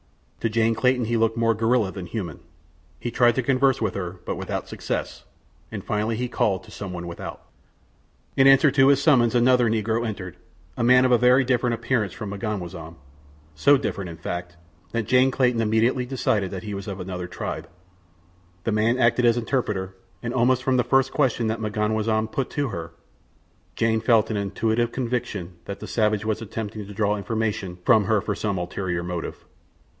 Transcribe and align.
To 0.39 0.49
Jane 0.49 0.73
Clayton 0.73 1.05
he 1.05 1.17
looked 1.17 1.37
more 1.37 1.53
gorilla 1.53 1.91
than 1.91 2.07
human. 2.07 2.39
He 2.99 3.11
tried 3.11 3.35
to 3.35 3.43
converse 3.43 3.79
with 3.79 3.93
her, 3.93 4.13
but 4.25 4.37
without 4.37 4.67
success, 4.67 5.25
and 5.71 5.83
finally 5.83 6.15
he 6.15 6.27
called 6.27 6.63
to 6.63 6.71
some 6.71 6.91
one 6.91 7.05
without. 7.05 7.43
In 8.35 8.47
answer 8.47 8.71
to 8.71 8.87
his 8.87 8.99
summons 8.99 9.35
another 9.35 9.69
Negro 9.69 10.03
entered—a 10.03 10.83
man 10.83 11.05
of 11.05 11.21
very 11.21 11.43
different 11.43 11.75
appearance 11.75 12.13
from 12.13 12.31
M'ganwazam—so 12.31 13.77
different, 13.77 14.09
in 14.09 14.17
fact, 14.17 14.57
that 14.91 15.03
Jane 15.05 15.29
Clayton 15.29 15.61
immediately 15.61 16.07
decided 16.07 16.49
that 16.49 16.63
he 16.63 16.73
was 16.73 16.87
of 16.87 16.99
another 16.99 17.27
tribe. 17.27 17.69
This 18.63 18.73
man 18.73 18.97
acted 18.97 19.25
as 19.25 19.37
interpreter, 19.37 19.95
and 20.23 20.33
almost 20.33 20.63
from 20.63 20.77
the 20.77 20.83
first 20.83 21.11
question 21.11 21.45
that 21.45 21.59
M'ganwazam 21.61 22.31
put 22.31 22.49
to 22.49 22.69
her, 22.69 22.93
Jane 23.75 24.01
felt 24.01 24.31
an 24.31 24.37
intuitive 24.37 24.91
conviction 24.91 25.57
that 25.65 25.79
the 25.79 25.85
savage 25.87 26.25
was 26.25 26.41
attempting 26.41 26.87
to 26.87 26.93
draw 26.95 27.15
information 27.15 27.77
from 27.85 28.05
her 28.05 28.19
for 28.19 28.33
some 28.33 28.57
ulterior 28.57 29.03
motive. 29.03 29.45